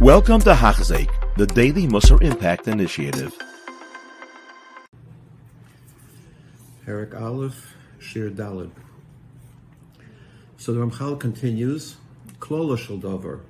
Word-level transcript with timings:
Welcome 0.00 0.40
to 0.42 0.52
Hachzik, 0.52 1.08
the 1.36 1.46
Daily 1.46 1.86
Musar 1.86 2.22
Impact 2.22 2.68
Initiative. 2.68 3.34
Eric 6.86 7.14
Aleph, 7.14 7.74
Shir 7.98 8.28
Dalid. 8.28 8.70
So 10.58 10.74
the 10.74 10.80
Ramchal 10.80 11.18
continues, 11.18 11.96
Klola 12.40 12.76
Shel 12.78 12.98
Davar, 12.98 13.40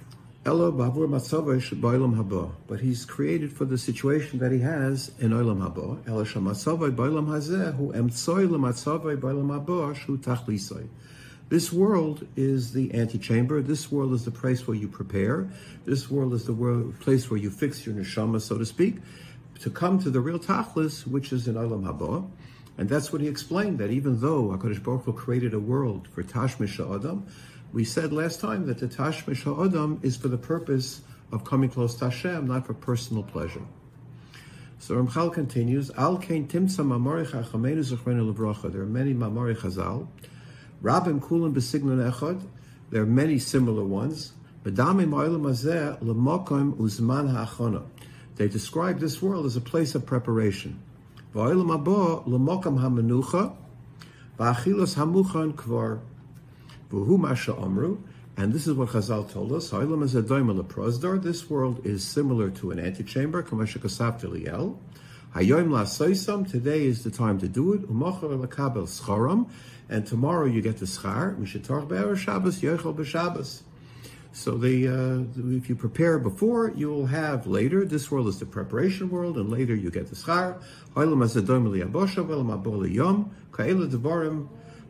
haba. 0.04 0.33
But 0.44 0.52
he's 2.82 3.06
created 3.06 3.54
for 3.54 3.64
the 3.64 3.78
situation 3.78 4.40
that 4.40 4.52
he 4.52 4.60
has 4.60 5.12
in 5.20 5.32
olam 5.32 5.62
haba. 5.62 6.00
This 11.50 11.72
world 11.72 12.28
is 12.36 12.74
the 12.74 12.94
antechamber. 12.94 13.62
This 13.62 13.92
world 13.92 14.14
is 14.14 14.26
the 14.26 14.32
place 14.32 14.68
where 14.68 14.76
you 14.76 14.88
prepare. 14.90 15.48
This 15.86 16.10
world 16.10 16.34
is 16.34 16.46
the 16.46 16.54
world, 16.54 17.00
place 17.00 17.30
where 17.30 17.40
you 17.40 17.50
fix 17.50 17.86
your 17.86 17.96
neshama, 17.96 18.42
so 18.42 18.58
to 18.58 18.66
speak, 18.66 18.98
to 19.60 19.70
come 19.70 20.00
to 20.00 20.10
the 20.10 20.20
real 20.20 20.40
tachlis, 20.40 21.08
which 21.08 21.32
is 21.32 21.48
in 21.48 21.56
Olam 21.56 21.84
Haba. 21.84 22.28
And 22.78 22.90
that's 22.90 23.14
what 23.14 23.22
he 23.22 23.28
explained, 23.28 23.78
that 23.78 23.92
even 23.92 24.20
though 24.20 24.46
HaKadosh 24.50 24.84
Baruch 24.84 25.04
Hu 25.04 25.14
created 25.14 25.54
a 25.54 25.60
world 25.60 26.08
for 26.08 26.24
Tashmish 26.24 26.80
Adam, 26.80 27.28
we 27.74 27.84
said 27.84 28.14
last 28.14 28.40
time 28.40 28.68
that 28.68 28.78
the 28.78 28.88
Tashmish 28.88 29.48
Adam 29.66 30.00
is 30.04 30.16
for 30.16 30.28
the 30.28 30.38
purpose 30.38 31.02
of 31.32 31.44
coming 31.44 31.70
close 31.70 31.96
to 31.96 32.06
Hashem, 32.06 32.46
not 32.46 32.68
for 32.68 32.76
personal 32.76 33.24
pleasure. 33.24 33.64
So 34.78 34.96
Ramchal 34.96 35.34
continues, 35.34 35.90
Al 35.98 36.20
Kain 36.20 36.48
Timsa 36.48 36.86
Mamari 36.86 37.26
Chachamenu 37.26 37.80
Zechrenu 37.80 38.32
Levracha. 38.32 38.72
There 38.72 38.84
are 38.84 38.86
many 38.86 39.16
Mamari 39.16 39.58
Chazal. 39.58 40.08
Rabim 40.84 41.20
Kulim 41.20 41.56
Besignon 41.56 42.12
Echad. 42.12 42.46
There 42.92 43.02
are 43.02 43.08
many 43.08 43.40
similar 43.40 43.84
ones. 43.84 44.34
Bedame 44.64 45.08
Ma'ilam 45.08 45.42
Azeh 45.42 46.00
Lemokim 46.00 46.76
Uzman 46.76 47.32
Ha'achona. 47.32 47.84
They 48.36 48.48
describe 48.48 49.00
this 49.00 49.20
world 49.20 49.48
as 49.48 49.56
a 49.56 49.62
place 49.62 49.96
of 49.96 50.06
preparation. 50.06 50.80
Va'ilam 51.34 51.84
Abo 51.84 52.24
Lemokam 52.28 52.80
HaMenucha 52.80 53.56
Va'achilos 54.38 54.96
HaMuchan 54.96 55.54
Kvar 55.54 56.02
Amru. 56.94 57.98
And 58.38 58.54
this 58.54 58.68
is 58.68 58.74
what 58.74 58.90
Chazal 58.90 59.32
told 59.32 59.52
us. 59.52 59.72
Ha'ilam 59.72 60.04
is 60.04 60.16
a 60.16 60.22
doim 60.22 61.24
This 61.24 61.50
world 61.50 61.86
is 61.86 62.06
similar 62.06 62.50
to 62.52 62.72
an 62.72 62.80
antechamber. 62.80 63.44
Hayoim 63.44 63.98
La'soisam. 65.34 66.50
Today 66.50 66.86
is 66.86 67.04
the 67.04 67.12
time 67.12 67.40
to 67.40 67.48
do 67.48 67.74
it. 67.74 67.82
Umachar 67.90 68.30
Lakabel 68.30 68.88
Scharam. 68.88 69.50
And 69.90 70.06
tomorrow 70.06 70.46
you 70.46 70.62
get 70.62 70.78
the 70.78 70.86
schar. 70.86 71.36
Mishatar 71.38 71.88
Be'er 71.88 72.16
Shabbos 72.16 72.62
Yochel 72.62 72.96
B'Shabbos. 72.96 73.64
So 74.36 74.58
they, 74.58 74.88
uh, 74.88 75.24
if 75.56 75.70
you 75.70 75.76
prepare 75.76 76.18
before, 76.18 76.72
you 76.76 76.90
will 76.90 77.06
have 77.06 77.46
later. 77.46 77.86
This 77.86 78.10
world 78.10 78.28
is 78.28 78.40
the 78.40 78.48
preparation 78.48 79.12
world, 79.12 79.38
and 79.38 79.50
later 79.50 79.76
you 79.76 79.92
get 79.92 80.08
the 80.08 80.16
schar. 80.16 80.60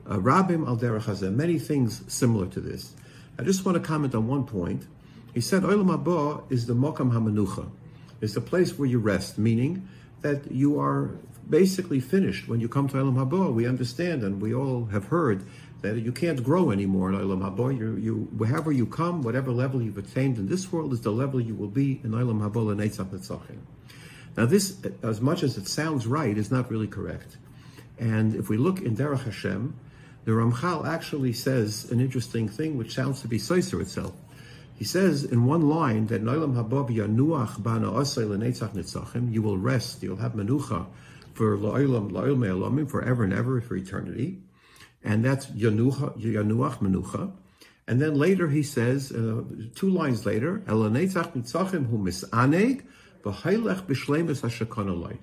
Uh, 0.06 0.18
Rabim 0.18 0.68
al 0.68 1.32
Many 1.32 1.60
things 1.60 2.04
similar 2.08 2.48
to 2.48 2.60
this. 2.60 2.94
I 3.38 3.44
just 3.44 3.66
want 3.66 3.78
to 3.78 3.84
comment 3.84 4.14
on 4.14 4.28
one 4.28 4.46
point. 4.46 4.86
He 5.34 5.42
said, 5.42 5.64
Olam 5.64 5.88
Haba 5.88 6.52
is 6.52 6.66
the 6.68 6.76
Mokam 6.76 7.12
HaManucha. 7.12 7.70
It's 8.22 8.34
the 8.34 8.42
place 8.42 8.78
where 8.78 8.88
you 8.88 9.00
rest, 9.00 9.38
meaning 9.38 9.88
that 10.22 10.52
you 10.52 10.80
are 10.80 11.12
basically 11.50 12.00
finished. 12.00 12.48
When 12.48 12.60
you 12.60 12.70
come 12.70 12.88
to 12.90 12.98
Olam 12.98 13.16
Haba, 13.16 13.54
we 13.54 13.66
understand 13.66 14.24
and 14.24 14.42
we 14.42 14.54
all 14.54 14.86
have 14.86 15.06
heard 15.06 15.46
that 15.82 16.00
you 16.00 16.12
can't 16.12 16.44
grow 16.44 16.72
anymore 16.72 17.10
in 17.10 17.16
Olam 17.16 17.42
Haba. 17.42 17.78
You, 17.78 17.96
you, 17.96 18.16
wherever 18.38 18.72
you 18.72 18.86
come, 18.86 19.22
whatever 19.22 19.52
level 19.52 19.82
you've 19.82 19.98
attained 19.98 20.38
in 20.38 20.48
this 20.48 20.72
world 20.72 20.94
is 20.94 21.02
the 21.02 21.12
level 21.12 21.42
you 21.42 21.56
will 21.56 21.68
be 21.68 22.00
in 22.04 22.12
Olam 22.12 22.40
Haba 22.40 22.72
and 22.72 22.80
Netzach 22.80 23.42
Now, 24.38 24.46
this, 24.46 24.78
as 25.02 25.22
much 25.22 25.44
as 25.44 25.58
it 25.58 25.68
sounds 25.68 26.06
right, 26.06 26.38
is 26.38 26.52
not 26.52 26.70
really 26.70 26.88
correct. 26.88 27.38
And 28.00 28.36
if 28.36 28.50
we 28.50 28.58
look 28.58 28.82
in 28.82 28.96
Derech 28.96 29.24
Hashem, 29.24 29.76
the 30.26 30.32
Ramchal 30.32 30.88
actually 30.88 31.34
says 31.34 31.92
an 31.92 32.00
interesting 32.00 32.48
thing 32.48 32.78
which 32.78 32.96
sounds 32.96 33.22
to 33.22 33.28
be 33.28 33.38
Soiser 33.38 33.82
itself. 33.82 34.14
He 34.76 34.86
says 34.86 35.24
in 35.24 35.46
one 35.46 35.70
line 35.70 36.08
that 36.08 36.24
Noilam 36.24 36.56
Habav 36.56 36.90
Yanuach 36.90 37.62
Bana 37.62 37.92
Osay 37.92 38.26
Lenetzach 38.26 38.74
Nitzachim, 38.74 39.32
you 39.32 39.42
will 39.42 39.58
rest, 39.58 40.02
you'll 40.02 40.18
have 40.18 40.34
Menucha 40.34 40.88
for 41.34 41.58
La'ilam, 41.58 42.12
La'il 42.12 42.90
forever 42.90 43.24
and 43.24 43.34
ever, 43.34 43.62
for 43.62 43.76
eternity 43.76 44.42
and 45.04 45.24
that's 45.24 45.48
Yanuach 45.48 46.80
Menucha. 46.80 47.32
And 47.88 48.02
then 48.02 48.16
later 48.16 48.48
he 48.48 48.64
says, 48.64 49.12
uh, 49.12 49.44
two 49.76 49.90
lines 49.90 50.26
later, 50.26 50.60
Elanetzach 50.66 51.34
Nitzachim 51.34 51.88
hu 51.88 51.98
misaneg 51.98 52.84
v'haylech 53.24 53.84
b'shleimus 53.84 54.42
hashakonolai. 54.42 55.18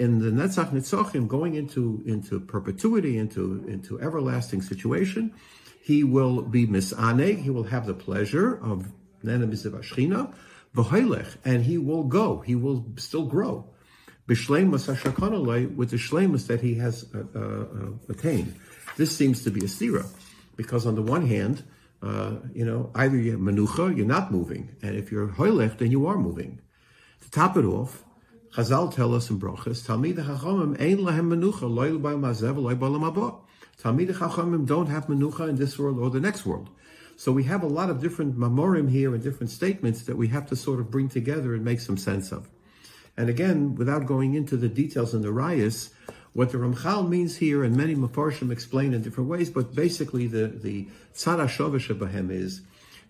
In 0.00 0.18
the 0.18 0.30
Netzach 0.30 0.70
Nitzachim, 0.72 1.28
going 1.28 1.56
into, 1.56 2.02
into 2.06 2.40
perpetuity, 2.40 3.18
into, 3.18 3.62
into 3.68 4.00
everlasting 4.00 4.62
situation, 4.62 5.34
he 5.82 6.04
will 6.04 6.40
be 6.40 6.66
misaneg, 6.66 7.42
he 7.42 7.50
will 7.50 7.64
have 7.64 7.84
the 7.86 7.92
pleasure 7.92 8.58
of 8.62 8.90
Nenemiziv 9.22 9.72
Ashchina, 9.78 10.32
v'haylech, 10.74 11.36
and 11.44 11.62
he 11.64 11.76
will 11.76 12.04
go, 12.04 12.40
he 12.40 12.54
will 12.54 12.86
still 12.96 13.26
grow. 13.26 13.68
B'shleimus 14.26 14.88
hashakonolai, 14.90 15.76
with 15.76 15.90
the 15.90 15.98
shleimus 15.98 16.46
that 16.46 16.62
he 16.62 16.76
has 16.76 17.04
uh, 17.14 17.38
uh, 17.38 17.66
attained. 18.08 18.54
This 18.96 19.14
seems 19.14 19.44
to 19.44 19.50
be 19.50 19.60
a 19.60 19.68
stira, 19.68 20.06
because 20.56 20.86
on 20.86 20.94
the 20.94 21.02
one 21.02 21.26
hand, 21.26 21.62
uh, 22.02 22.36
you 22.54 22.64
know, 22.64 22.90
either 22.94 23.18
you're 23.18 23.36
menucha, 23.36 23.94
you're 23.94 24.06
not 24.06 24.32
moving, 24.32 24.74
and 24.80 24.96
if 24.96 25.12
you're 25.12 25.28
hoylech, 25.28 25.76
then 25.76 25.90
you 25.90 26.06
are 26.06 26.16
moving. 26.16 26.58
To 27.20 27.30
top 27.30 27.58
it 27.58 27.66
off, 27.66 28.02
Chazal 28.54 28.92
tell 28.92 29.14
us 29.14 29.30
in 29.30 29.38
brachas, 29.38 29.86
Talmid 29.86 30.16
Chachamim 30.16 30.80
ein 30.80 30.98
lahem 30.98 31.32
menucha, 31.32 31.72
loy 31.72 31.90
l'bay 31.90 32.14
mazev, 32.14 32.60
loy 32.60 32.74
b'olam 32.74 33.08
haba. 33.08 33.36
Talmid 33.80 34.12
Chachamim 34.12 34.66
don't 34.66 34.88
have 34.88 35.06
menucha 35.06 35.48
in 35.48 35.54
this 35.54 35.78
world 35.78 36.00
or 36.00 36.10
the 36.10 36.18
next 36.18 36.44
world. 36.44 36.68
So 37.16 37.30
we 37.30 37.44
have 37.44 37.62
a 37.62 37.68
lot 37.68 37.90
of 37.90 38.00
different 38.00 38.36
mamorim 38.36 38.90
here 38.90 39.14
and 39.14 39.22
different 39.22 39.50
statements 39.50 40.02
that 40.02 40.16
we 40.16 40.28
have 40.28 40.46
to 40.48 40.56
sort 40.56 40.80
of 40.80 40.90
bring 40.90 41.08
together 41.08 41.54
and 41.54 41.64
make 41.64 41.78
some 41.78 41.96
sense 41.96 42.32
of. 42.32 42.48
And 43.16 43.28
again, 43.28 43.76
without 43.76 44.06
going 44.06 44.34
into 44.34 44.56
the 44.56 44.68
details 44.68 45.14
in 45.14 45.22
the 45.22 45.28
rayas, 45.28 45.90
what 46.32 46.50
the 46.50 46.58
Ramchal 46.58 47.08
means 47.08 47.36
here, 47.36 47.62
and 47.62 47.76
many 47.76 47.94
Mefarshim 47.94 48.50
explain 48.50 48.94
in 48.94 49.02
different 49.02 49.28
ways, 49.28 49.48
but 49.48 49.76
basically 49.76 50.26
the, 50.26 50.48
the 50.48 50.88
Tzara 51.14 51.46
Shovish 51.46 52.30
is 52.32 52.62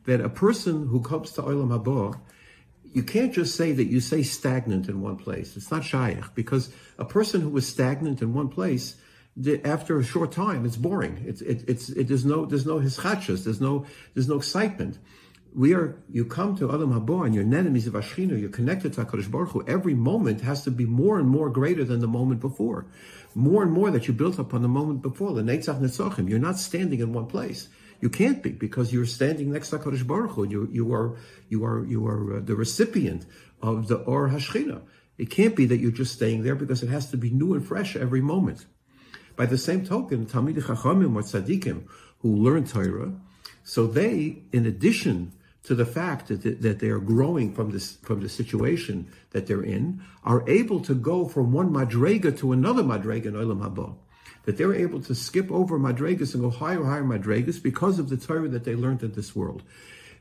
that 0.05 0.21
a 0.21 0.29
person 0.29 0.89
who 0.89 1.01
comes 1.01 1.31
to 1.33 1.43
Olam 1.43 1.83
Haba, 1.83 2.19
you 2.93 3.03
can't 3.03 3.33
just 3.33 3.55
say 3.55 3.73
that 3.73 3.85
you 3.85 4.01
say 4.01 4.23
stagnant 4.23 4.89
in 4.89 5.01
one 5.01 5.17
place. 5.17 5.57
It's 5.57 5.71
not 5.71 5.85
shaykh, 5.85 6.35
because 6.35 6.73
a 6.99 7.05
person 7.05 7.41
who 7.41 7.57
is 7.57 7.69
stagnant 7.69 8.23
in 8.23 8.35
one 8.35 8.49
place, 8.49 8.97
after 9.65 9.99
a 9.99 10.05
short 10.05 10.33
time, 10.33 10.67
it's 10.67 10.77
boring. 10.77 11.23
It's, 11.27 11.41
it, 11.41 11.65
it's, 11.69 11.89
it, 11.91 12.09
there's 12.09 12.25
no, 12.25 12.47
there's 12.47 12.67
no 12.67 12.79
hischachas, 12.79 13.45
there's 13.45 13.61
no, 13.61 13.87
there's 14.15 14.29
no 14.29 14.37
excitement 14.37 14.99
we 15.55 15.75
are 15.75 16.01
you 16.11 16.25
come 16.25 16.57
to 16.57 16.69
Olam 16.69 16.99
Haba 16.99 17.27
and 17.27 17.35
you're 17.35 17.45
enemies 17.45 17.87
of 17.87 17.95
Ashchina, 17.95 18.39
you're 18.41 18.51
connected 18.51 18.93
to 18.95 19.05
HaKadosh 19.05 19.31
Baruch 19.31 19.51
Hu, 19.51 19.65
every 19.67 19.95
moment 19.95 20.41
has 20.43 20.63
to 20.65 20.71
be 20.71 20.85
more 20.85 21.19
and 21.19 21.29
more 21.29 21.51
greater 21.51 21.85
than 21.85 22.01
the 22.01 22.09
moment 22.09 22.41
before. 22.41 22.87
More 23.35 23.63
and 23.63 23.73
more 23.73 23.91
that 23.91 24.09
you 24.09 24.15
built 24.15 24.39
up 24.39 24.55
on 24.55 24.63
the 24.63 24.69
moment 24.69 25.03
before. 25.03 25.33
The 25.35 25.43
Netzach 25.43 25.81
Netzachim, 25.81 26.29
you're 26.29 26.39
not 26.39 26.59
standing 26.59 27.01
in 27.01 27.13
one 27.13 27.27
place. 27.27 27.69
You 28.01 28.09
can't 28.09 28.43
be 28.43 28.51
because 28.51 28.93
you're 28.93 29.07
standing 29.07 29.53
next 29.53 29.71
to 29.71 29.79
HaKadosh 29.79 30.07
Baruch 30.07 30.33
Hu. 30.33 30.45
You, 30.45 30.69
you 30.73 30.93
are, 30.93 31.17
you 31.49 31.65
are, 31.65 31.85
you 31.85 32.07
are 32.07 32.37
uh, 32.37 32.41
the 32.41 32.55
recipient 32.55 33.27
of 33.61 33.89
the 33.89 33.97
Or 33.97 34.29
Hashchina. 34.29 34.83
It 35.19 35.31
can't 35.31 35.55
be 35.55 35.67
that 35.67 35.79
you're 35.79 35.91
just 35.91 36.15
staying 36.15 36.45
there 36.45 36.55
because 36.55 36.83
it 36.83 36.89
has 36.89 37.11
to 37.11 37.19
be 37.19 37.31
new 37.31 37.53
and 37.53 37.67
fresh 37.67 37.95
every 37.95 38.23
moment. 38.23 38.65
By 39.37 39.47
the 39.47 39.59
same 39.59 39.85
token, 39.85 40.27
Talmid 40.27 40.57
Chachamim 40.63 41.15
or 41.15 41.23
Tzadikim 41.23 41.85
who 42.21 42.37
learn 42.37 42.67
Torah, 42.67 43.13
so 43.63 43.87
they, 43.87 44.43
in 44.53 44.67
addition 44.67 45.33
to 45.65 45.75
the 45.75 45.85
fact 45.85 46.29
that, 46.29 46.63
that 46.63 46.79
they 46.79 46.89
are 46.89 46.99
growing 46.99 47.55
from 47.55 47.71
this 47.71 47.97
from 48.03 48.21
the 48.21 48.29
situation 48.29 49.11
that 49.31 49.47
they're 49.47 49.63
in, 49.63 50.03
are 50.25 50.49
able 50.49 50.81
to 50.81 50.95
go 50.95 51.29
from 51.29 51.53
one 51.53 51.71
madrega 51.71 52.37
to 52.39 52.53
another 52.53 52.83
madrega 52.83 53.27
in 53.27 53.35
Olam. 53.35 53.97
That 54.45 54.57
they're 54.57 54.75
able 54.75 55.01
to 55.03 55.15
skip 55.15 55.51
over 55.51 55.79
madregas 55.79 56.35
and 56.35 56.43
go 56.43 56.51
higher, 56.51 56.85
higher 56.85 57.05
madregas 57.05 57.63
because 57.63 57.99
of 57.99 58.09
the 58.09 58.17
Torah 58.17 58.49
that 58.49 58.65
they 58.65 58.75
learned 58.75 59.03
in 59.03 59.13
this 59.13 59.37
world. 59.37 59.63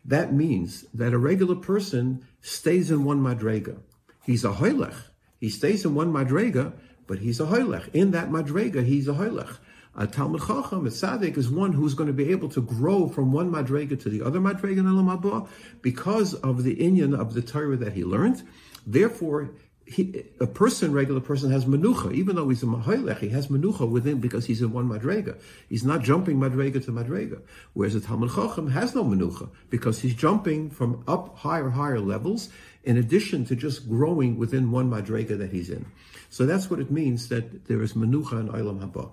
That 0.06 0.33
means 0.33 0.86
that 0.94 1.13
a 1.13 1.18
regular 1.18 1.56
person 1.56 2.25
stays 2.42 2.92
in 2.92 3.04
one 3.04 3.21
madrega. 3.21 3.80
He's 4.24 4.44
a 4.44 4.51
hoylech. 4.51 4.95
He 5.39 5.50
stays 5.50 5.86
in 5.86 5.95
one 5.95 6.12
madrega, 6.12 6.74
but 7.07 7.19
he's 7.19 7.39
a 7.39 7.45
hoylech. 7.45 7.94
In 7.94 8.12
that 8.12 8.30
madrega, 8.30 8.86
he's 8.86 9.07
a 9.07 9.13
hoylech. 9.13 9.57
A 9.95 10.06
Talmud 10.07 10.42
Chacham, 10.42 10.86
a 10.86 10.89
Tzaddik, 10.89 11.38
is 11.38 11.50
one 11.50 11.74
who's 11.74 11.94
going 11.94 12.07
to 12.07 12.13
be 12.13 12.30
able 12.30 12.48
to 12.50 12.62
grow 12.62 13.10
from 13.10 13.31
one 13.31 13.51
madrega 13.51 14.00
to 14.01 14.10
the 14.10 14.21
other 14.21 14.39
madrega 14.39 14.80
in 14.80 14.88
Elam 14.88 15.48
because 15.81 16.36
of 16.36 16.63
the 16.63 16.75
inyan 16.75 17.19
of 17.19 17.33
the 17.33 17.42
Torah 17.42 17.75
that 17.77 17.94
he 17.94 18.04
learned. 18.04 18.44
Therefore, 18.86 19.51
he, 19.88 20.25
a 20.41 20.46
person, 20.46 20.93
regular 20.93 21.20
person, 21.20 21.50
has 21.50 21.67
menucha. 21.67 22.14
Even 22.14 22.37
though 22.37 22.49
he's 22.49 22.62
a 22.62 22.67
mahaylech, 22.67 23.19
he 23.19 23.29
has 23.29 23.49
menucha 23.49 23.88
within 23.88 24.19
because 24.19 24.46
he's 24.46 24.62
in 24.62 24.73
one 24.73 24.88
madrega. 24.88 25.38
He's 25.69 25.85
not 25.85 26.02
jumping 26.02 26.38
madrega 26.38 26.85
to 26.87 26.93
madrega. 26.93 27.43
Whereas 27.75 27.94
a 27.94 28.00
Talmud 28.00 28.31
Chacham 28.31 28.70
has 28.70 28.94
no 28.94 29.05
menucha 29.05 29.50
because 29.70 30.00
he's 30.00 30.14
jumping 30.14 30.70
from 30.70 31.05
up 31.06 31.37
higher, 31.38 31.70
higher 31.70 32.00
levels 32.00 32.49
in 32.82 32.96
addition 32.96 33.44
to 33.46 33.56
just 33.56 33.88
growing 33.88 34.38
within 34.38 34.70
one 34.70 34.91
madrega 34.91 35.37
that 35.38 35.52
he's 35.52 35.69
in. 35.69 35.87
So 36.31 36.46
that's 36.46 36.70
what 36.70 36.81
it 36.81 36.91
means 36.91 37.29
that 37.29 37.67
there 37.67 37.82
is 37.82 37.93
menucha 37.93 38.41
in 38.41 38.49
Olam 38.49 38.81
Haba. 38.81 39.11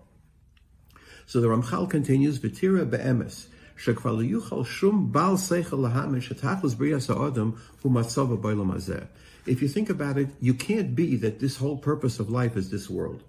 So 1.25 1.41
the 1.41 1.47
Ramchal 1.47 1.89
continues, 1.89 2.39
V'tira 2.39 2.89
be'emes. 2.89 3.47
שכבר 3.77 4.15
לא 4.21 4.63
שום 4.63 5.11
בעל 5.11 5.37
שכל 5.37 5.75
להאמין 5.75 6.21
שתכלס 6.21 6.73
בריאת 6.73 7.09
האדם 7.09 7.51
הוא 7.81 7.91
מצב 7.91 8.33
בעולם 8.33 8.71
הזה. 8.71 8.99
if 9.46 9.62
you 9.62 9.68
think 9.68 9.88
about 9.88 10.18
it, 10.18 10.28
you 10.40 10.54
can't 10.54 10.94
be 10.94 11.16
that 11.16 11.38
this 11.38 11.56
whole 11.56 11.76
purpose 11.76 12.18
of 12.18 12.30
life 12.30 12.56
is 12.56 12.70
this 12.70 12.90
world. 12.90 13.22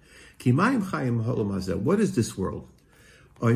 What 0.43 1.99
is 1.99 2.15
this 2.15 2.37
world? 2.37 2.67
Is 3.41 3.53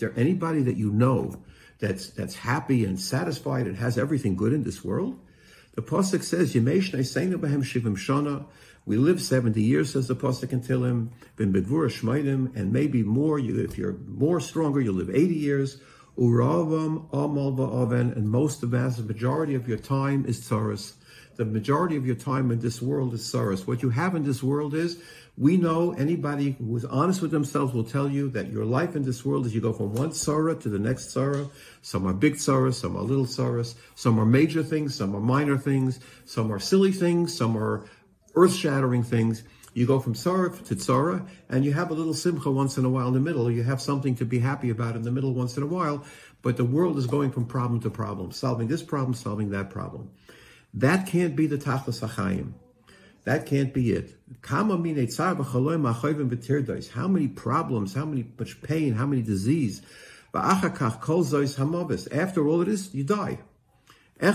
there 0.00 0.12
anybody 0.16 0.62
that 0.62 0.76
you 0.76 0.90
know 0.92 1.42
that's 1.80 2.10
that's 2.10 2.34
happy 2.36 2.84
and 2.84 3.00
satisfied 3.00 3.66
and 3.66 3.76
has 3.76 3.98
everything 3.98 4.36
good 4.36 4.52
in 4.52 4.62
this 4.62 4.84
world? 4.84 5.18
The 5.74 5.82
pasuk 5.82 6.22
says, 6.22 6.54
"Yemesh 6.54 6.90
behem 6.92 7.62
shivim 7.64 7.96
shana." 7.96 8.46
We 8.86 8.96
live 8.96 9.20
seventy 9.20 9.62
years, 9.62 9.92
says 9.92 10.08
the 10.08 10.16
pasuk 10.16 10.52
in. 10.52 11.10
Ben 11.36 11.52
bedvura 11.52 11.90
and 12.56 12.72
maybe 12.72 13.02
more. 13.02 13.38
You, 13.38 13.60
if 13.60 13.78
you're 13.78 13.96
more 14.06 14.40
stronger, 14.40 14.80
you'll 14.80 14.96
live 14.96 15.10
eighty 15.10 15.36
years. 15.36 15.80
Uravam 16.20 17.08
amal 17.14 17.52
va'aven, 17.52 18.14
and 18.14 18.28
most 18.28 18.62
of 18.62 18.70
the 18.70 19.04
majority 19.06 19.54
of 19.54 19.66
your 19.66 19.78
time 19.78 20.26
is 20.26 20.38
tsaras. 20.40 20.92
The 21.36 21.46
majority 21.46 21.96
of 21.96 22.04
your 22.04 22.14
time 22.14 22.50
in 22.50 22.60
this 22.60 22.82
world 22.82 23.14
is 23.14 23.22
tsaras. 23.22 23.66
What 23.66 23.82
you 23.82 23.88
have 23.88 24.14
in 24.14 24.24
this 24.24 24.42
world 24.42 24.74
is, 24.74 25.02
we 25.38 25.56
know 25.56 25.92
anybody 25.92 26.56
who 26.58 26.76
is 26.76 26.84
honest 26.84 27.22
with 27.22 27.30
themselves 27.30 27.72
will 27.72 27.84
tell 27.84 28.10
you 28.10 28.28
that 28.30 28.52
your 28.52 28.66
life 28.66 28.94
in 28.94 29.02
this 29.02 29.24
world 29.24 29.46
is 29.46 29.54
you 29.54 29.62
go 29.62 29.72
from 29.72 29.94
one 29.94 30.10
tsara 30.10 30.60
to 30.60 30.68
the 30.68 30.78
next 30.78 31.14
tsara. 31.14 31.50
Some 31.80 32.06
are 32.06 32.12
big 32.12 32.34
tsaras, 32.34 32.74
some 32.74 32.96
are 32.96 33.02
little 33.02 33.24
tsaras, 33.24 33.74
some 33.94 34.20
are 34.20 34.26
major 34.26 34.62
things, 34.62 34.94
some 34.94 35.16
are 35.16 35.20
minor 35.20 35.56
things, 35.56 36.00
some 36.26 36.52
are 36.52 36.58
silly 36.58 36.92
things, 36.92 37.34
some 37.34 37.56
are 37.56 37.86
earth-shattering 38.34 39.04
things. 39.04 39.42
You 39.72 39.86
go 39.86 40.00
from 40.00 40.14
Sarah 40.14 40.50
to 40.50 40.74
Tzara, 40.74 41.26
and 41.48 41.64
you 41.64 41.72
have 41.72 41.90
a 41.90 41.94
little 41.94 42.14
simcha 42.14 42.50
once 42.50 42.76
in 42.76 42.84
a 42.84 42.90
while 42.90 43.08
in 43.08 43.14
the 43.14 43.20
middle. 43.20 43.50
You 43.50 43.62
have 43.62 43.80
something 43.80 44.16
to 44.16 44.24
be 44.24 44.40
happy 44.40 44.70
about 44.70 44.96
in 44.96 45.02
the 45.02 45.12
middle 45.12 45.32
once 45.32 45.56
in 45.56 45.62
a 45.62 45.66
while, 45.66 46.04
but 46.42 46.56
the 46.56 46.64
world 46.64 46.98
is 46.98 47.06
going 47.06 47.30
from 47.30 47.46
problem 47.46 47.80
to 47.80 47.90
problem, 47.90 48.32
solving 48.32 48.68
this 48.68 48.82
problem, 48.82 49.14
solving 49.14 49.50
that 49.50 49.70
problem. 49.70 50.10
That 50.74 51.06
can't 51.06 51.36
be 51.36 51.46
the 51.46 51.58
Tachlis 51.58 52.06
HaChaim. 52.06 52.52
That 53.24 53.46
can't 53.46 53.74
be 53.74 53.92
it. 53.92 54.16
How 54.42 54.64
many 54.64 55.06
problems, 57.28 57.94
how 57.94 58.06
many 58.06 58.26
much 58.38 58.62
pain, 58.62 58.94
how 58.94 59.06
many 59.06 59.22
disease. 59.22 59.82
After 60.34 60.68
all 62.48 62.62
it 62.62 62.68
is, 62.68 62.94
you 62.94 63.04
die. 63.04 63.38
There 64.20 64.32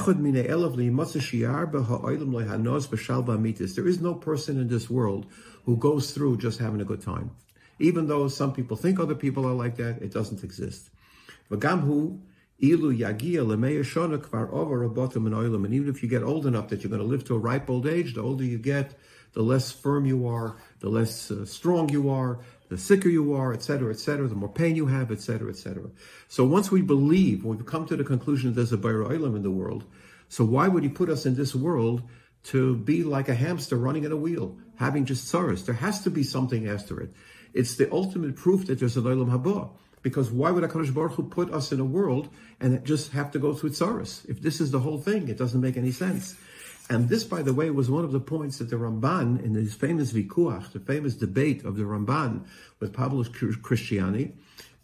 is 3.87 4.01
no 4.01 4.15
person 4.15 4.59
in 4.59 4.67
this 4.67 4.89
world 4.89 5.27
who 5.65 5.77
goes 5.77 6.11
through 6.11 6.37
just 6.37 6.59
having 6.59 6.81
a 6.81 6.85
good 6.85 7.01
time. 7.01 7.29
Even 7.77 8.07
though 8.07 8.27
some 8.27 8.51
people 8.51 8.77
think 8.77 8.99
other 8.99 9.13
people 9.13 9.45
are 9.45 9.53
like 9.53 9.75
that, 9.77 10.01
it 10.01 10.11
doesn't 10.11 10.43
exist. 10.43 10.89
And 11.51 11.63
even 15.73 15.89
if 15.89 16.01
you 16.01 16.09
get 16.09 16.23
old 16.23 16.47
enough 16.47 16.69
that 16.69 16.83
you're 16.83 16.89
going 16.89 17.01
to 17.01 17.07
live 17.07 17.25
to 17.25 17.35
a 17.35 17.39
ripe 17.39 17.69
old 17.69 17.85
age, 17.85 18.15
the 18.15 18.21
older 18.21 18.43
you 18.43 18.57
get, 18.57 18.97
the 19.33 19.43
less 19.43 19.71
firm 19.71 20.05
you 20.05 20.27
are, 20.27 20.55
the 20.79 20.89
less 20.89 21.29
uh, 21.29 21.45
strong 21.45 21.89
you 21.89 22.09
are, 22.09 22.39
the 22.69 22.77
sicker 22.77 23.09
you 23.09 23.33
are, 23.33 23.53
etc., 23.53 23.91
etc., 23.91 24.27
the 24.27 24.35
more 24.35 24.49
pain 24.49 24.75
you 24.75 24.87
have, 24.87 25.11
etc., 25.11 25.49
etc. 25.49 25.89
So 26.27 26.43
once 26.43 26.71
we 26.71 26.81
believe, 26.81 27.43
when 27.45 27.57
we 27.57 27.63
come 27.63 27.85
to 27.87 27.95
the 27.95 28.03
conclusion 28.03 28.49
that 28.49 28.55
there's 28.55 28.73
a 28.73 28.77
Bayer 28.77 29.03
Olam 29.03 29.35
in 29.35 29.43
the 29.43 29.51
world, 29.51 29.85
so 30.29 30.43
why 30.43 30.67
would 30.67 30.83
he 30.83 30.89
put 30.89 31.09
us 31.09 31.25
in 31.25 31.35
this 31.35 31.53
world 31.53 32.01
to 32.45 32.75
be 32.75 33.03
like 33.03 33.29
a 33.29 33.35
hamster 33.35 33.77
running 33.77 34.03
in 34.03 34.11
a 34.11 34.17
wheel, 34.17 34.57
having 34.77 35.05
just 35.05 35.31
tsaras? 35.31 35.65
There 35.65 35.75
has 35.75 36.01
to 36.03 36.09
be 36.09 36.23
something 36.23 36.67
after 36.67 36.99
it. 36.99 37.11
It's 37.53 37.75
the 37.75 37.91
ultimate 37.91 38.35
proof 38.35 38.65
that 38.67 38.79
there's 38.79 38.97
an 38.97 39.03
Olam 39.03 39.29
Haba. 39.29 39.69
Because 40.01 40.29
why 40.29 40.51
would 40.51 40.63
HaKadosh 40.63 40.93
Baruch 40.93 41.13
Hu 41.13 41.23
put 41.23 41.51
us 41.51 41.71
in 41.71 41.79
a 41.79 41.85
world 41.85 42.29
and 42.59 42.85
just 42.85 43.13
have 43.13 43.31
to 43.31 43.39
go 43.39 43.55
through 43.55 43.71
tsaras? 43.71 44.23
If 44.29 44.39
this 44.39 44.61
is 44.61 44.69
the 44.69 44.81
whole 44.81 44.99
thing, 44.99 45.29
it 45.29 45.37
doesn't 45.37 45.59
make 45.59 45.77
any 45.77 45.89
sense. 45.89 46.35
And 46.89 47.09
this, 47.09 47.23
by 47.23 47.41
the 47.41 47.53
way, 47.53 47.69
was 47.71 47.89
one 47.89 48.03
of 48.03 48.11
the 48.11 48.19
points 48.19 48.59
that 48.59 48.69
the 48.69 48.75
Ramban, 48.75 49.43
in 49.43 49.55
his 49.55 49.73
famous 49.73 50.13
Vikuach, 50.13 50.71
the 50.71 50.79
famous 50.79 51.15
debate 51.15 51.65
of 51.65 51.77
the 51.77 51.83
Ramban 51.83 52.45
with 52.79 52.93
Pablo 52.93 53.23
Christiani, 53.23 54.33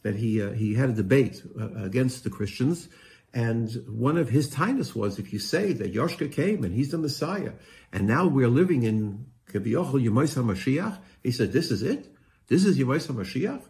that 0.01 0.15
he 0.15 0.41
uh, 0.41 0.51
he 0.51 0.73
had 0.73 0.89
a 0.89 0.93
debate 0.93 1.43
uh, 1.59 1.83
against 1.83 2.23
the 2.23 2.31
Christians, 2.31 2.89
and 3.33 3.71
one 3.87 4.17
of 4.17 4.29
his 4.29 4.49
tinus 4.49 4.95
was 4.95 5.19
if 5.19 5.31
you 5.31 5.39
say 5.39 5.73
that 5.73 5.93
Yoshka 5.93 6.31
came 6.31 6.63
and 6.63 6.73
he's 6.73 6.89
the 6.89 6.97
Messiah, 6.97 7.53
and 7.93 8.07
now 8.07 8.25
we're 8.27 8.47
living 8.47 8.83
in 8.83 9.27
Kaviyachol 9.51 10.03
Yemais 10.03 10.35
HaMashiach, 10.35 10.97
he 11.23 11.31
said, 11.31 11.51
this 11.51 11.71
is 11.71 11.83
it? 11.83 12.07
This 12.47 12.65
is 12.65 12.77
Yemais 12.77 13.07
HaMashiach? 13.07 13.63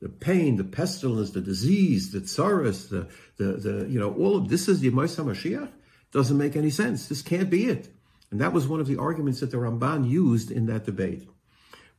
The 0.00 0.08
pain, 0.08 0.56
the 0.56 0.64
pestilence, 0.64 1.30
the 1.30 1.40
disease, 1.40 2.12
the 2.12 2.20
tsaras, 2.20 2.88
the, 2.88 3.08
the, 3.36 3.52
the, 3.54 3.88
you 3.88 3.98
know, 3.98 4.14
all 4.14 4.36
of 4.36 4.48
this 4.48 4.68
is 4.68 4.82
Yemais 4.82 5.16
HaMashiach? 5.16 5.70
Doesn't 6.12 6.38
make 6.38 6.56
any 6.56 6.70
sense. 6.70 7.08
This 7.08 7.22
can't 7.22 7.50
be 7.50 7.66
it. 7.66 7.88
And 8.30 8.40
that 8.40 8.52
was 8.52 8.68
one 8.68 8.80
of 8.80 8.86
the 8.86 8.98
arguments 8.98 9.40
that 9.40 9.50
the 9.50 9.56
Ramban 9.56 10.08
used 10.08 10.50
in 10.50 10.66
that 10.66 10.84
debate. 10.84 11.28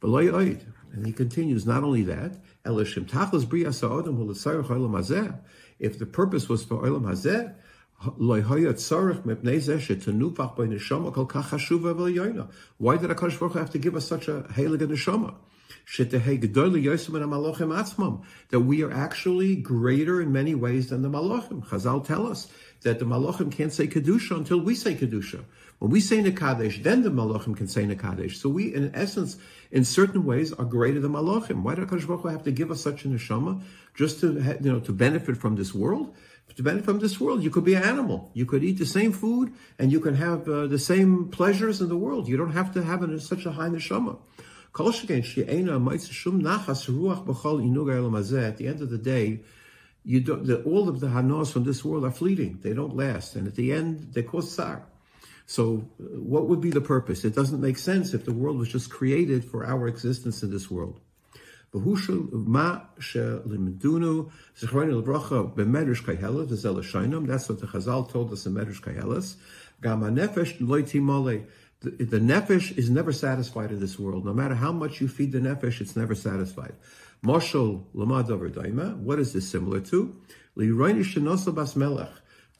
And 0.02 1.06
he 1.06 1.12
continues, 1.12 1.66
not 1.66 1.84
only 1.84 2.04
that, 2.04 2.38
if 5.80 6.00
the 6.00 6.06
purpose 6.06 6.50
was 6.50 6.64
for 6.64 6.84
Olam 6.84 7.04
Hazeh, 7.04 7.56
why 8.02 8.40
did 8.40 8.48
HaKadosh 13.10 13.40
Baruch 13.40 13.54
have 13.56 13.72
to 13.72 13.78
give 13.78 13.96
us 13.98 14.08
such 14.08 14.30
a 14.30 14.44
heilige 14.52 14.88
neshama? 14.88 15.36
That 18.50 18.60
we 18.62 18.84
are 18.84 18.92
actually 18.92 19.56
greater 19.58 20.22
in 20.22 20.32
many 20.32 20.56
ways 20.56 20.90
than 20.90 21.02
the 21.02 21.10
malachim. 21.10 21.66
Chazal 21.66 22.06
tell 22.06 22.26
us 22.26 22.48
that 22.84 23.00
the 23.00 23.06
malachim 23.06 23.52
can't 23.52 23.74
say 23.74 23.88
kedusha 23.88 24.38
until 24.38 24.60
we 24.62 24.76
say 24.76 24.96
kedusha. 24.96 25.44
When 25.80 25.92
we 25.92 26.00
say 26.00 26.24
nekadesh, 26.24 26.82
then 26.82 27.04
the 27.04 27.10
malachim 27.10 27.58
can 27.58 27.68
say 27.68 27.84
nekadesh. 27.84 28.36
So 28.36 28.48
we, 28.48 28.74
in 28.74 28.96
essence, 28.96 29.36
in 29.72 29.84
certain 29.84 30.24
ways, 30.24 30.54
are 30.54 30.64
greater 30.64 31.02
than 31.02 31.12
malachim. 31.12 31.64
Why 31.64 31.76
did 31.76 31.90
Hakadosh 31.90 32.08
Baruch 32.08 32.32
have 32.32 32.44
to 32.44 32.52
give 32.52 32.72
us 32.72 32.82
such 32.82 33.04
a 33.04 33.10
neshama 33.10 33.62
just 33.94 34.22
to 34.22 34.58
you 34.62 34.72
know 34.72 34.80
to 34.80 34.94
benefit 34.94 35.36
from 35.36 35.58
this 35.58 35.74
world? 35.74 36.16
Benefit 36.58 36.86
from 36.86 37.00
this 37.00 37.20
world, 37.20 37.44
you 37.44 37.50
could 37.50 37.64
be 37.64 37.76
an 37.76 37.84
animal. 37.84 38.32
You 38.34 38.46
could 38.46 38.64
eat 38.64 38.78
the 38.78 38.86
same 38.86 39.12
food, 39.12 39.54
and 39.78 39.92
you 39.92 40.00
can 40.00 40.16
have 40.16 40.48
uh, 40.50 40.68
the 40.68 40.80
same 40.80 41.30
pleasures 41.30 41.80
in 41.82 41.90
the 41.90 41.98
world. 41.98 42.28
You 42.28 42.38
don't 42.38 42.52
have 42.52 42.74
to 42.74 42.84
have 42.84 43.02
an, 43.02 43.20
such 43.20 43.46
a 43.46 43.52
high 43.52 43.70
neshama. 43.70 44.18
At 44.78 44.86
the 48.58 48.68
end 48.68 48.82
of 48.82 48.90
the 48.90 48.98
day, 48.98 49.40
you 50.06 50.22
don't, 50.22 50.46
the, 50.46 50.64
all 50.64 50.90
of 50.90 51.00
the 51.00 51.08
hanos 51.08 51.52
from 51.52 51.64
this 51.64 51.84
world 51.84 52.06
are 52.06 52.12
fleeting. 52.12 52.60
They 52.62 52.74
don't 52.74 52.96
last. 52.96 53.36
And 53.36 53.48
at 53.48 53.56
the 53.56 53.72
end, 53.72 54.14
they 54.14 54.24
cause 54.24 54.52
tsar. 54.54 54.86
So 55.46 55.90
uh, 56.00 56.04
what 56.20 56.48
would 56.48 56.62
be 56.62 56.70
the 56.70 56.82
purpose? 56.82 57.26
It 57.26 57.36
doesn't 57.36 57.60
make 57.60 57.78
sense 57.78 58.14
if 58.14 58.26
the 58.26 58.34
world 58.34 58.58
was 58.58 58.70
just 58.70 58.92
created 58.92 59.44
for 59.44 59.66
our 59.66 59.88
existence 59.88 60.44
in 60.44 60.52
this 60.52 60.70
world. 60.70 61.00
That's 61.72 61.84
what 61.84 62.00
the 67.60 67.68
Chazal 67.68 68.12
told 68.12 68.34
us 68.34 68.48
in 68.48 68.56
Medrash 68.56 68.82
Koheles. 68.82 69.36
The, 71.82 71.92
the 71.92 72.20
nefesh 72.20 72.78
is 72.78 72.90
never 72.90 73.14
satisfied 73.14 73.72
in 73.72 73.80
this 73.80 74.00
world. 74.00 74.26
No 74.26 74.34
matter 74.34 74.56
how 74.56 74.72
much 74.72 75.00
you 75.00 75.08
feed 75.08 75.32
the 75.32 75.40
nefesh, 75.40 75.80
it's 75.80 75.96
never 75.96 76.16
satisfied. 76.16 76.74
Marshal 77.22 77.88
Lamadavar 77.96 78.52
Daima, 78.52 78.98
what 78.98 79.20
is 79.20 79.34
this 79.34 79.48
similar 79.48 79.80
to? 79.82 80.16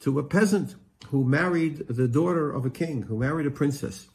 To 0.00 0.18
a 0.18 0.22
peasant 0.22 0.76
who 1.08 1.24
married 1.24 1.88
the 1.88 2.06
daughter 2.06 2.52
of 2.52 2.64
a 2.64 2.70
king, 2.70 3.02
who 3.02 3.18
married 3.18 3.46
a 3.46 3.50
princess. 3.50 4.06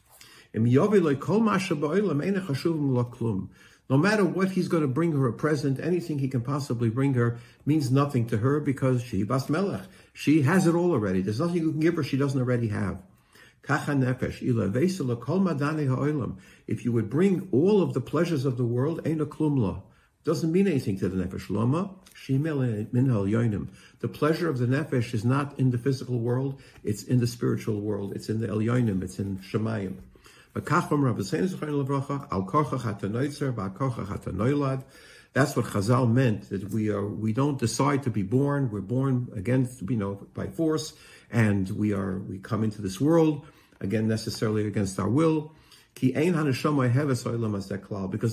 No 3.88 3.96
matter 3.96 4.24
what 4.24 4.50
he's 4.50 4.66
going 4.68 4.82
to 4.82 4.88
bring 4.88 5.12
her 5.12 5.28
a 5.28 5.32
present, 5.32 5.78
anything 5.78 6.18
he 6.18 6.26
can 6.28 6.40
possibly 6.40 6.90
bring 6.90 7.14
her 7.14 7.38
means 7.64 7.90
nothing 7.90 8.26
to 8.28 8.38
her 8.38 8.58
because 8.58 9.02
she 9.02 9.22
bas 9.22 9.48
melech. 9.48 9.82
She 10.12 10.42
has 10.42 10.66
it 10.66 10.74
all 10.74 10.90
already. 10.90 11.22
There's 11.22 11.38
nothing 11.38 11.62
you 11.62 11.70
can 11.70 11.80
give 11.80 11.94
her 11.94 12.02
she 12.02 12.16
doesn't 12.16 12.40
already 12.40 12.68
have. 12.68 13.02
If 13.68 14.44
you 16.84 16.92
would 16.92 17.10
bring 17.10 17.48
all 17.52 17.82
of 17.82 17.94
the 17.94 18.00
pleasures 18.00 18.44
of 18.44 18.56
the 18.56 18.64
world, 18.64 19.02
doesn't 20.24 20.52
mean 20.52 20.66
anything 20.66 20.98
to 20.98 21.08
the 21.08 21.24
nefesh. 21.24 21.50
Lama, 21.50 21.90
the 24.00 24.08
pleasure 24.08 24.48
of 24.48 24.58
the 24.58 24.66
nefesh 24.66 25.14
is 25.14 25.24
not 25.24 25.58
in 25.58 25.70
the 25.70 25.78
physical 25.78 26.18
world; 26.18 26.60
it's 26.82 27.04
in 27.04 27.20
the 27.20 27.26
spiritual 27.26 27.80
world. 27.80 28.12
It's 28.16 28.28
in 28.28 28.40
the 28.40 28.48
elyonim. 28.48 29.02
It's 29.02 29.18
in 29.18 29.38
shemayim. 29.38 29.96
That's 35.36 35.54
what 35.54 35.66
Chazal 35.66 36.10
meant 36.10 36.48
that 36.48 36.70
we 36.70 36.88
are 36.88 37.06
we 37.06 37.34
don't 37.34 37.58
decide 37.58 38.04
to 38.04 38.10
be 38.10 38.22
born. 38.22 38.70
We're 38.70 38.80
born 38.80 39.28
again, 39.36 39.68
you 39.86 39.96
know, 39.96 40.14
by 40.32 40.46
force, 40.46 40.94
and 41.30 41.68
we 41.70 41.92
are 41.92 42.20
we 42.20 42.38
come 42.38 42.64
into 42.64 42.80
this 42.80 42.98
world 42.98 43.44
again 43.80 44.08
necessarily 44.08 44.66
against 44.66 44.98
our 44.98 45.10
will. 45.10 45.52
Because 45.94 46.24
the 46.24 46.32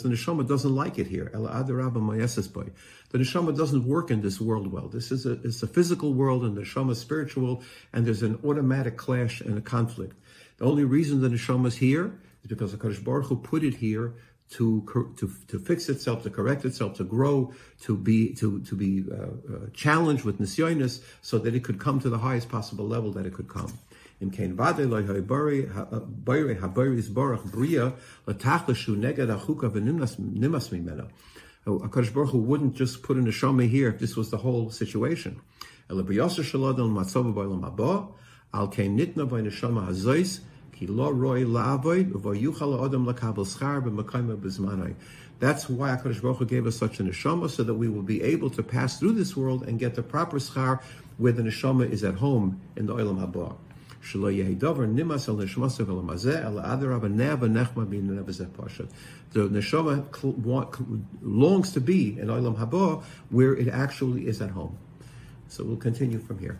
neshama 0.09 0.47
doesn't 0.47 0.75
like 0.75 0.97
it 0.99 1.07
here. 1.07 1.29
The 1.33 3.17
neshama 3.17 3.57
doesn't 3.57 3.85
work 3.85 4.11
in 4.11 4.21
this 4.21 4.39
world 4.41 4.71
well. 4.71 4.87
This 4.89 5.11
is 5.11 5.25
a, 5.25 5.33
it's 5.43 5.63
a 5.63 5.67
physical 5.67 6.13
world 6.13 6.43
and 6.43 6.57
the 6.57 6.61
neshama 6.61 6.91
is 6.91 6.99
spiritual, 6.99 7.63
and 7.93 8.05
there's 8.05 8.23
an 8.23 8.37
automatic 8.45 8.97
clash 8.97 9.39
and 9.39 9.57
a 9.57 9.61
conflict. 9.61 10.17
The 10.63 10.69
only 10.69 10.85
reason 10.85 11.19
the 11.19 11.27
neshama 11.27 11.67
is 11.67 11.75
here 11.75 12.17
is 12.41 12.47
because 12.47 12.71
the 12.71 12.77
Kadosh 12.77 13.03
Baruch 13.03 13.25
Hu 13.25 13.35
put 13.35 13.65
it 13.65 13.73
here 13.73 14.13
to, 14.51 15.13
to, 15.17 15.29
to 15.49 15.59
fix 15.59 15.89
itself, 15.89 16.23
to 16.23 16.29
correct 16.29 16.63
itself, 16.63 16.95
to 16.99 17.03
grow, 17.03 17.53
to 17.81 17.97
be 17.97 18.33
to 18.35 18.61
to 18.61 18.73
be 18.73 19.03
uh, 19.11 19.15
uh, 19.15 19.29
challenged 19.73 20.23
with 20.23 20.39
nisyonis, 20.39 21.01
so 21.21 21.37
that 21.39 21.53
it 21.53 21.65
could 21.65 21.81
come 21.81 21.99
to 21.99 22.09
the 22.09 22.19
highest 22.19 22.47
possible 22.47 22.87
level 22.87 23.11
that 23.11 23.25
it 23.25 23.33
could 23.33 23.49
come. 23.49 23.77
In 24.21 24.31
kain 24.31 24.55
vade 24.55 24.89
loy 24.89 25.03
haybari 25.03 25.69
habayri 25.69 26.57
habayris 26.57 27.09
barach 27.09 27.43
bria 27.51 27.95
latachlashu 28.25 28.95
neged 28.95 29.37
achuka 29.37 29.69
v'nimnas 29.69 30.15
nimas 30.15 30.69
mimena. 30.69 31.09
Hakadosh 31.67 32.13
Baruch 32.13 32.29
Hu 32.29 32.37
wouldn't 32.37 32.73
just 32.73 33.03
put 33.03 33.17
in 33.17 33.27
a 33.27 33.33
shama 33.33 33.65
here 33.65 33.89
if 33.89 33.99
this 33.99 34.15
was 34.15 34.29
the 34.29 34.37
whole 34.37 34.69
situation. 34.69 35.41
Al 35.89 35.97
that's 45.39 45.69
why 45.69 45.89
HaKadosh 45.89 46.21
Baruch 46.21 46.37
Hu 46.37 46.45
gave 46.45 46.65
us 46.65 46.77
such 46.77 46.99
a 46.99 47.03
neshama, 47.03 47.49
so 47.49 47.63
that 47.63 47.73
we 47.73 47.89
will 47.89 48.01
be 48.01 48.21
able 48.21 48.49
to 48.51 48.63
pass 48.63 48.99
through 48.99 49.13
this 49.13 49.35
world 49.35 49.63
and 49.63 49.79
get 49.79 49.95
the 49.95 50.03
proper 50.03 50.37
schar 50.39 50.81
where 51.17 51.31
the 51.31 51.43
neshama 51.43 51.89
is 51.89 52.03
at 52.03 52.15
home 52.15 52.61
in 52.75 52.85
the 52.85 52.93
Olam 52.93 53.19
Haba. 53.19 53.55
The 54.11 54.19
neshama 59.49 61.03
longs 61.21 61.73
to 61.73 61.81
be 61.81 62.19
in 62.19 62.27
Olam 62.27 62.57
Haba 62.57 63.03
where 63.29 63.55
it 63.55 63.67
actually 63.69 64.27
is 64.27 64.41
at 64.41 64.49
home. 64.51 64.77
So 65.47 65.63
we'll 65.63 65.77
continue 65.77 66.19
from 66.19 66.39
here. 66.39 66.59